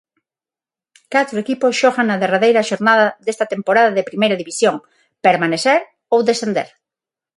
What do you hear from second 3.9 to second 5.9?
de Primeira División permanecer